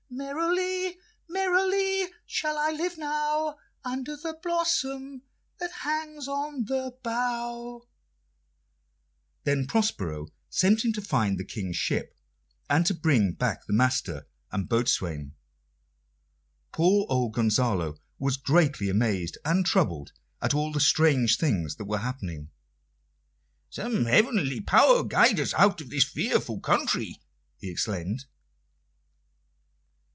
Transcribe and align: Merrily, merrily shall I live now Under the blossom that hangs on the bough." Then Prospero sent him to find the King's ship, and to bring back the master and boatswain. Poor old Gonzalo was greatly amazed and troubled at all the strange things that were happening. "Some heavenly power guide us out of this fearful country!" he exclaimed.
Merrily, 0.13 0.97
merrily 1.29 2.11
shall 2.25 2.57
I 2.57 2.69
live 2.71 2.97
now 2.97 3.57
Under 3.85 4.17
the 4.17 4.37
blossom 4.43 5.21
that 5.57 5.71
hangs 5.71 6.27
on 6.27 6.65
the 6.65 6.97
bough." 7.01 7.87
Then 9.45 9.65
Prospero 9.67 10.27
sent 10.49 10.83
him 10.83 10.91
to 10.93 11.01
find 11.01 11.37
the 11.37 11.45
King's 11.45 11.77
ship, 11.77 12.19
and 12.69 12.85
to 12.87 12.93
bring 12.93 13.31
back 13.31 13.65
the 13.65 13.71
master 13.71 14.27
and 14.51 14.67
boatswain. 14.67 15.33
Poor 16.73 17.05
old 17.07 17.33
Gonzalo 17.33 17.97
was 18.19 18.35
greatly 18.35 18.89
amazed 18.89 19.37
and 19.45 19.65
troubled 19.65 20.11
at 20.41 20.53
all 20.53 20.73
the 20.73 20.81
strange 20.81 21.37
things 21.37 21.77
that 21.77 21.85
were 21.85 21.99
happening. 21.99 22.49
"Some 23.69 24.03
heavenly 24.05 24.59
power 24.59 25.05
guide 25.05 25.39
us 25.39 25.53
out 25.53 25.79
of 25.79 25.89
this 25.89 26.03
fearful 26.03 26.59
country!" 26.59 27.21
he 27.59 27.69
exclaimed. 27.71 28.25